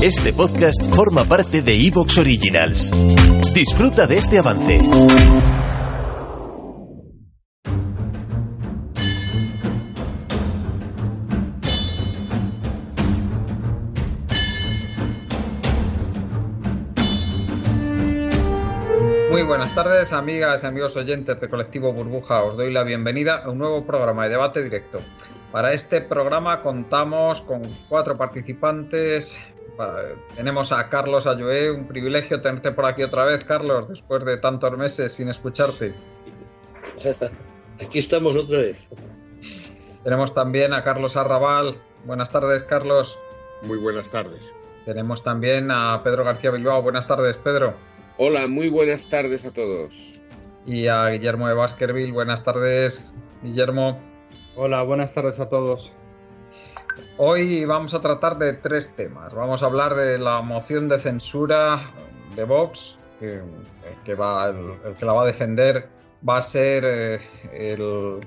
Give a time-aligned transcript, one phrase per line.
[0.00, 2.92] Este podcast forma parte de Evox Originals.
[3.52, 4.80] Disfruta de este avance.
[19.32, 22.44] Muy buenas tardes, amigas y amigos oyentes de Colectivo Burbuja.
[22.44, 25.00] Os doy la bienvenida a un nuevo programa de debate directo.
[25.50, 29.36] Para este programa contamos con cuatro participantes
[30.34, 34.76] tenemos a Carlos Ayué, un privilegio tenerte por aquí otra vez, Carlos, después de tantos
[34.76, 35.94] meses sin escucharte.
[37.80, 38.88] Aquí estamos otra vez.
[40.02, 41.80] Tenemos también a Carlos Arrabal.
[42.04, 43.18] Buenas tardes, Carlos.
[43.62, 44.40] Muy buenas tardes.
[44.84, 46.82] Tenemos también a Pedro García Bilbao.
[46.82, 47.74] Buenas tardes, Pedro.
[48.16, 50.20] Hola, muy buenas tardes a todos.
[50.66, 52.12] Y a Guillermo de Baskerville.
[52.12, 54.00] Buenas tardes, Guillermo.
[54.56, 55.92] Hola, buenas tardes a todos.
[57.16, 59.34] Hoy vamos a tratar de tres temas.
[59.34, 61.80] Vamos a hablar de la moción de censura
[62.36, 65.88] de Vox, que, va, el, que la va a defender
[66.26, 68.18] va a ser eh,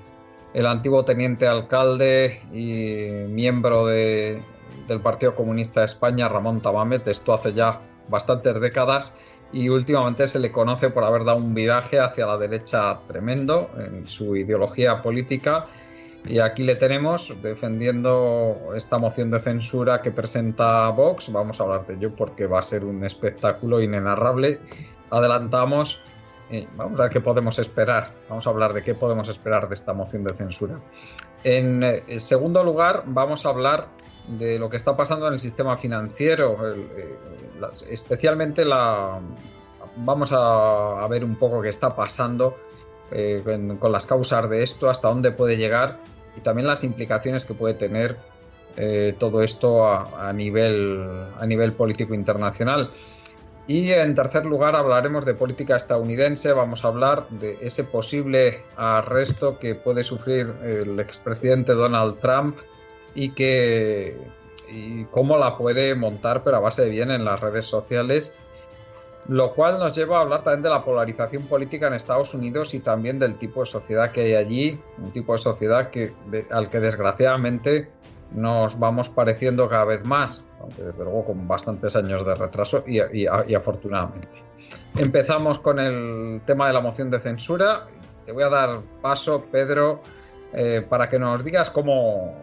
[0.54, 4.42] el, antiguo teniente alcalde y miembro del
[5.02, 7.06] Partido Comunista de España, Ramón Tamamet.
[7.08, 9.16] Esto hace ya bastantes décadas
[9.52, 14.06] y últimamente se le conoce por haber dado un viraje hacia la derecha tremendo en
[14.06, 15.66] su ideología política
[16.24, 21.32] y aquí le tenemos defendiendo esta moción de censura que presenta Vox.
[21.32, 24.60] Vamos a hablar de ello porque va a ser un espectáculo inenarrable.
[25.10, 26.00] Adelantamos.
[26.76, 28.10] vamos a ver qué podemos esperar.
[28.28, 30.80] Vamos a hablar de qué podemos esperar de esta moción de censura.
[31.42, 33.88] En, eh, segundo lugar, vamos a hablar
[34.28, 37.18] de lo que está pasando en el sistema financiero, eh,
[37.90, 39.20] especialmente la.
[39.96, 42.56] Vamos a ver un poco qué está pasando
[43.14, 45.98] eh, con, las causas de esto, hasta dónde puede llegar
[46.36, 48.16] y también las implicaciones que puede tener
[48.76, 51.06] eh, todo esto a, nivel,
[51.38, 52.90] a nivel político internacional.
[53.66, 59.58] Y en tercer lugar hablaremos de política estadounidense, vamos a hablar de ese posible arresto
[59.58, 62.56] que puede sufrir el expresidente Donald Trump
[63.14, 64.16] y que
[64.72, 68.32] y cómo la puede montar pero a base de bien en las redes sociales
[69.28, 72.80] lo cual nos lleva a hablar también de la polarización política en Estados Unidos y
[72.80, 76.12] también del tipo de sociedad que hay allí, un tipo de sociedad que,
[76.50, 77.90] al que desgraciadamente
[78.32, 83.26] nos vamos pareciendo cada vez más, aunque desde luego con bastantes años de retraso y,
[83.54, 84.28] afortunadamente.
[84.96, 87.86] Empezamos con el tema de la moción de censura.
[88.24, 90.00] Te voy a dar paso, Pedro,
[90.52, 92.34] eh, para que nos digas cómo,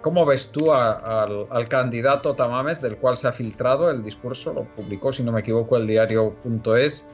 [0.00, 4.52] ¿Cómo ves tú al, candidato Tamames, del cual se ha filtrado el discurso?
[4.52, 7.10] Lo publicó, si no me equivoco, el diario.es,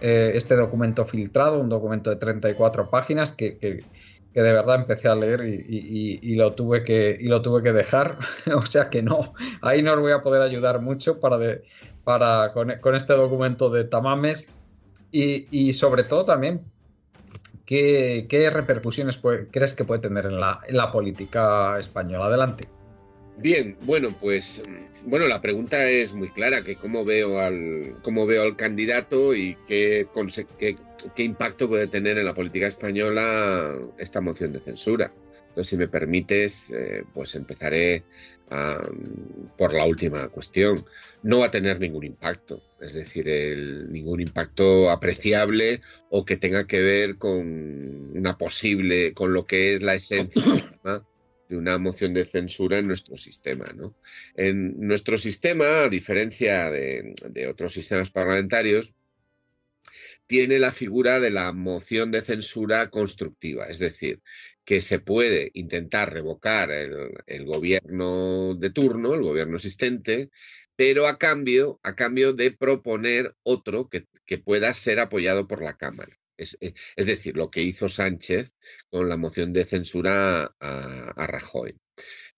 [0.00, 5.44] eh, este documento filtrado, un documento de 34 páginas que, de verdad empecé a leer
[5.44, 8.18] y, lo tuve que, y lo tuve que dejar.
[8.54, 11.38] o sea que no, ahí no os voy a poder ayudar mucho para,
[12.04, 14.50] para con, este documento de Tamames
[15.10, 16.64] y sobre todo también
[17.66, 22.26] ¿Qué, repercusiones crees que puede tener en la, política española?
[22.26, 22.68] Adelante.
[23.38, 24.62] Bien, bueno, pues
[25.04, 29.56] bueno, la pregunta es muy clara, que cómo veo al, cómo veo al candidato y
[29.66, 30.06] qué,
[30.58, 35.12] qué, impacto puede tener en la política española esta moción de censura.
[35.52, 38.04] Entonces, si me permites, eh, pues empezaré
[39.56, 40.84] por la última cuestión.
[41.22, 43.26] No va a tener ningún impacto, es decir,
[43.88, 45.80] ningún impacto apreciable
[46.10, 50.42] o que tenga que ver con una posible, con lo que es la esencia
[51.48, 53.66] de una moción de censura en nuestro sistema.
[54.36, 58.94] En nuestro sistema, a diferencia de, de otros sistemas parlamentarios,
[60.26, 64.20] tiene la figura de la moción de censura constructiva, es decir,
[64.64, 70.30] que se puede intentar revocar el, gobierno de turno, el gobierno existente,
[70.76, 74.06] pero a cambio, a cambio de proponer otro que,
[74.38, 76.18] pueda ser apoyado por la Cámara.
[76.38, 78.54] Es, eh, decir, lo que hizo Sánchez
[78.88, 81.76] con la moción de censura a, Rajoy.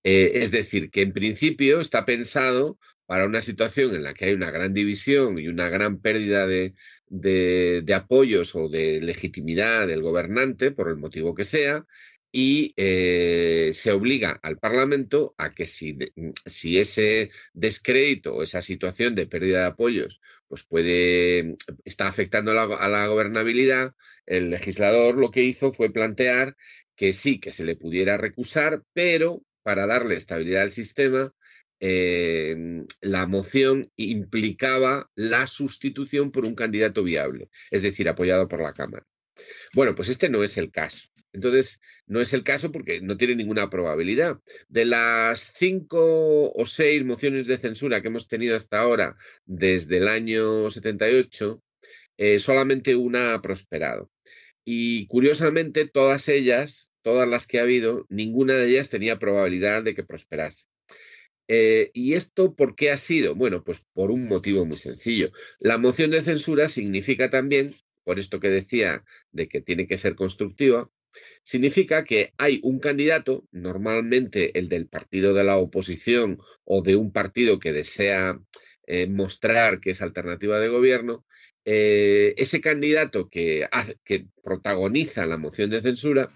[0.02, 4.32] Eh, es decir, que en principio está pensado para una situación en la que hay
[4.32, 6.74] una gran división y una gran pérdida de,
[7.20, 11.84] de, apoyos o de legitimidad del gobernante, por el motivo que sea,
[12.32, 18.60] y eh, se obliga al Parlamento a que si, mm, si, ese descrédito o esa
[18.62, 23.94] situación de pérdida de apoyos pues puede, mm, está afectando a la, gobernabilidad,
[24.26, 26.56] el legislador lo que hizo fue plantear
[26.96, 31.32] que sí, que se le pudiera recusar, pero para darle estabilidad al sistema,
[32.56, 38.72] mm, la moción implicaba la sustitución por un candidato viable, es decir, apoyado por la
[38.72, 39.06] Cámara.
[39.74, 41.08] Bueno, pues este no es el caso.
[41.32, 44.40] Entonces, no es el caso porque no tiene ninguna probabilidad.
[44.68, 50.08] De las cinco o seis mociones de censura que hemos tenido hasta ahora, desde el
[50.08, 51.62] año 78,
[52.18, 54.10] eh, solamente una ha prosperado.
[54.64, 59.94] Y curiosamente, todas ellas, todas las que ha habido, ninguna de ellas tenía probabilidad de
[59.96, 60.66] que prosperase.
[61.48, 63.34] Eh, ¿Y esto por qué ha sido?
[63.34, 65.30] Bueno, pues por un motivo muy sencillo.
[65.60, 67.74] La moción de censura significa también,
[68.04, 70.90] por esto que decía de que tiene que ser constructiva,
[71.42, 77.12] significa que hay un candidato, normalmente el del partido de la oposición o de un
[77.12, 78.40] partido que desea
[78.86, 81.24] eh, mostrar que es alternativa de gobierno,
[81.64, 83.66] eh, ese candidato que,
[84.04, 86.34] que protagoniza la moción de censura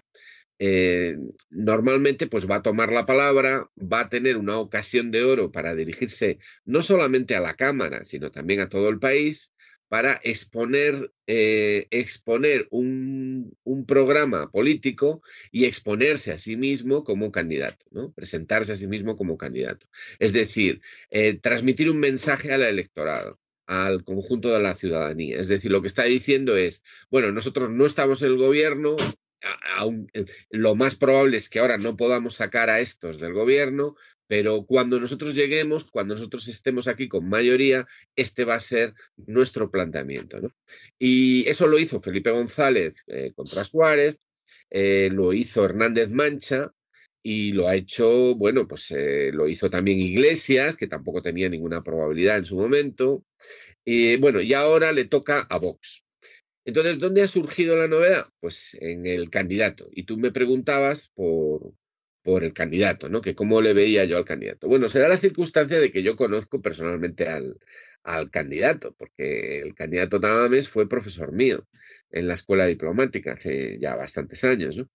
[0.59, 1.17] eh,
[1.49, 5.73] normalmente pues va a tomar la palabra, va a tener una ocasión de oro para
[5.73, 9.53] dirigirse no solamente a la Cámara, sino también a todo el país,
[9.89, 13.57] para exponer, eh, exponer un,
[13.87, 18.11] programa político y exponerse a sí mismo como candidato, ¿no?
[18.13, 19.87] presentarse a sí mismo como candidato.
[20.19, 25.39] Es decir, eh, transmitir un mensaje al electorado al conjunto de la ciudadanía.
[25.39, 28.95] Es decir, lo que está diciendo es, bueno, nosotros no estamos en el gobierno,
[30.13, 33.95] eh, lo más probable es que ahora no podamos sacar a estos del gobierno,
[34.27, 39.71] pero cuando nosotros lleguemos, cuando nosotros estemos aquí con mayoría, este va a ser nuestro
[39.71, 40.39] planteamiento.
[40.97, 44.19] Y eso lo hizo Felipe González eh, contra Suárez,
[44.69, 46.71] eh, lo hizo Hernández Mancha
[47.23, 48.93] y lo ha hecho, bueno, pues
[49.33, 53.25] lo hizo también Iglesias, que tampoco tenía ninguna probabilidad en su momento.
[54.19, 56.03] Bueno, y ahora le toca a Vox.
[56.69, 58.27] Entonces, ¿dónde ha surgido la novedad?
[58.39, 59.89] Pues en el candidato.
[59.91, 61.73] Y tú me preguntabas por,
[62.23, 63.21] por el candidato, ¿no?
[63.21, 64.67] Que cómo le veía yo al candidato.
[64.67, 67.57] Bueno, se da la circunstancia de que yo conozco personalmente al,
[68.03, 71.67] al candidato, porque el candidato Tamames fue profesor mío
[72.11, 74.89] en la escuela diplomática hace ya bastantes años, ¿no?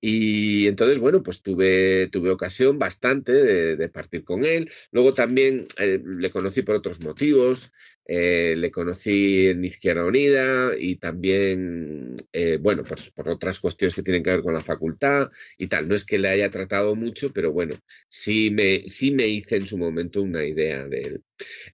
[0.00, 3.32] Y entonces, bueno, pues tuve, tuve ocasión bastante
[3.76, 4.70] de, partir con él.
[4.92, 7.72] Luego también eh, le conocí por otros motivos.
[8.10, 14.02] Eh, le conocí en Izquierda Unida y también, eh, bueno, pues por otras cuestiones que
[14.02, 15.88] tienen que ver con la facultad y tal.
[15.88, 17.74] No es que le haya tratado mucho, pero bueno,
[18.08, 21.22] sí me, sí me hice en su momento una idea de él.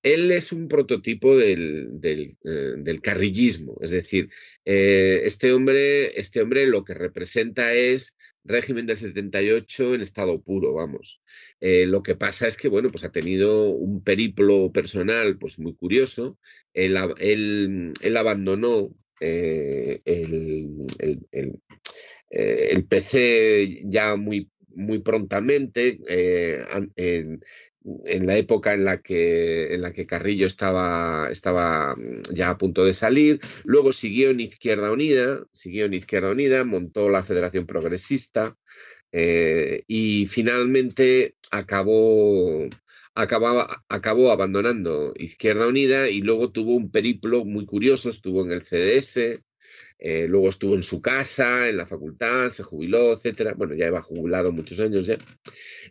[0.02, 4.28] Él es un prototipo del, del, del carrillismo, es decir,
[4.64, 8.13] este, hombre, este hombre lo que representa es
[8.44, 11.22] régimen del 78 en estado puro, vamos.
[11.60, 15.74] Eh, lo que pasa es que, bueno, pues ha tenido un periplo personal pues muy
[15.74, 16.38] curioso.
[16.72, 16.96] Él,
[18.16, 18.90] abandonó
[19.20, 21.60] eh, el, el,
[22.30, 25.98] el, PC eh, ya muy, muy prontamente.
[26.96, 27.40] En,
[28.04, 32.58] en la época en la que, en la que Carrillo estaba, estaba mm, ya a
[32.58, 33.40] punto de salir.
[33.64, 38.56] Luego siguió en Izquierda Unida, siguió en Izquierda Unida, montó la Federación Progresista
[39.12, 42.68] eh, y finalmente acabó,
[43.14, 48.62] acababa, acabó abandonando Izquierda Unida y luego tuvo un periplo muy curioso, estuvo en el
[48.62, 49.40] CDS,
[49.98, 53.54] eh, luego estuvo en su casa, en la facultad, se jubiló, etcétera.
[53.56, 55.18] Bueno, ya iba jubilado muchos años ya.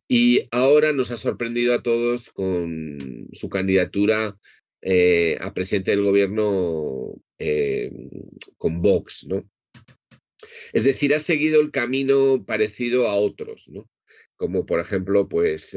[0.08, 4.38] Y ahora nos ha sorprendido a todos con su candidatura
[4.82, 7.92] eh, a presidente del gobierno eh,
[8.58, 9.50] con Vox, ¿no?
[10.74, 13.90] Es decir, ha seguido el camino parecido a otros, ¿no?
[14.36, 15.76] Como por ejemplo, pues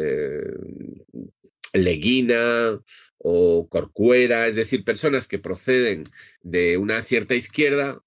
[1.84, 2.80] Leguina
[3.18, 6.08] o Corcuera, es decir, personas que proceden
[6.42, 8.02] de una cierta izquierda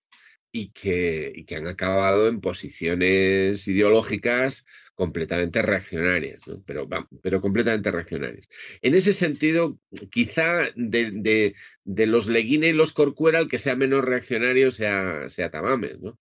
[0.51, 6.87] y que, han acabado en posiciones ideológicas completamente reaccionarias, pero,
[7.21, 8.49] pero completamente reaccionarias.
[8.81, 9.79] En ese sentido,
[10.11, 15.99] quizá de, los Leguina y los Corcuera, el que sea menos reaccionario sea, sea Tamames,
[15.99, 16.19] ¿no?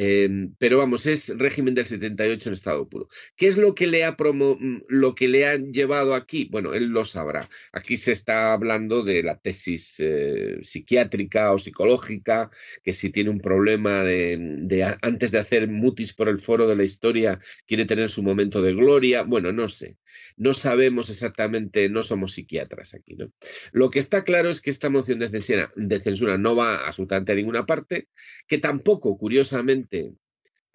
[0.00, 3.08] Em, pero vamos, es régimen del 78 en estado puro.
[3.36, 6.46] ¿Qué es lo que le ha promo mm, lo que le han llevado aquí?
[6.52, 7.48] Bueno, él lo sabrá.
[7.72, 12.48] Aquí se está hablando de la tesis eh, psiquiátrica o psicológica,
[12.84, 16.84] que si tiene un problema de, antes de hacer mutis por el foro de la
[16.84, 19.22] historia, quiere tener su momento de gloria.
[19.24, 19.98] Bueno, no sé.
[20.36, 23.32] No sabemos exactamente, no somos psiquiatras aquí, ¿no?
[23.72, 27.32] Lo que está claro es que esta moción de censura, de censura no va absolutamente
[27.32, 28.08] a ninguna parte,
[28.46, 29.87] que tampoco, curiosamente,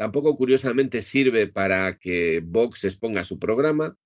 [0.04, 3.98] tampoco curiosamente sirve para que Vox exponga su programa.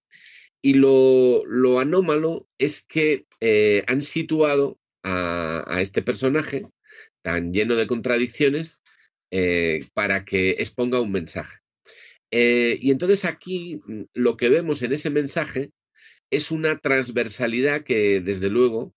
[0.62, 1.44] Y lo,
[1.80, 6.68] anómalo es que eh, han situado a, este personaje
[7.22, 8.84] tan lleno de contradicciones
[9.32, 11.60] eh, para que exponga un mensaje.
[12.32, 15.72] Eh, y entonces aquí mm, lo que vemos en ese mensaje
[16.30, 18.94] es una transversalidad que desde luego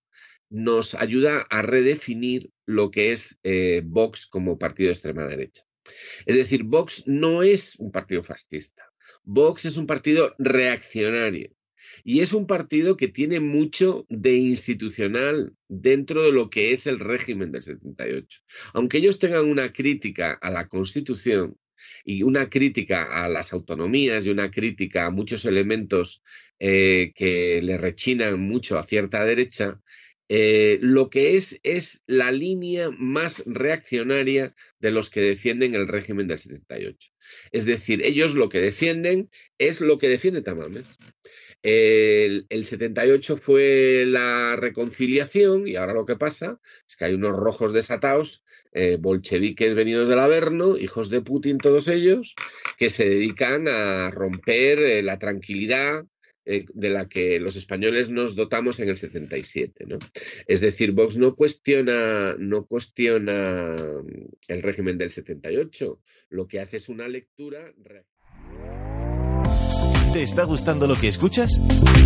[0.51, 3.39] nos ayuda a redefinir lo que es
[3.85, 5.63] Vox como partido de extrema derecha.
[6.27, 8.83] Es decir, Vox no es un partido fascista.
[9.25, 11.51] Vox es un partido reaccionario.
[12.05, 17.01] Y es un partido que tiene mucho de institucional dentro de lo que es el
[17.01, 18.41] régimen del 78.
[18.75, 21.57] Aunque ellos tengan una crítica a la Constitución
[22.05, 26.23] y una crítica a las autonomías y una crítica a muchos elementos
[26.59, 29.81] eh, que le rechinan mucho a cierta derecha,
[30.33, 36.29] eh, lo que es es la línea más reaccionaria de los que defienden el régimen
[36.29, 37.11] del 78.
[37.51, 40.97] Es decir, ellos lo que defienden es lo que defiende Tamames.
[41.63, 47.73] El, 78 fue la reconciliación y ahora lo que pasa es que hay unos rojos
[47.73, 52.37] desatados, eh, bolcheviques venidos del Averno, hijos de Putin todos ellos,
[52.79, 56.07] que se dedican a romper eh, la tranquilidad,
[56.53, 59.87] eh, de la que los españoles nos dotamos en el 77.
[59.87, 59.99] ¿no?
[60.49, 66.79] Es decir, Vox no cuestiona, no cuestiona mm, el régimen del 78, lo que hace
[66.79, 67.61] es una lectura...
[70.13, 71.61] ¿Te está gustando lo que escuchas?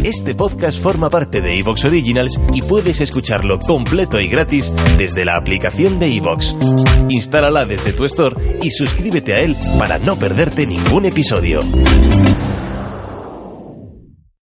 [0.04, 5.36] Este podcast forma parte de Evox Originals y puedes escucharlo completo y gratis desde la
[5.36, 6.54] aplicación de Evox.
[7.08, 11.60] Instálala desde tu store y suscríbete a él para no perderte ningún episodio.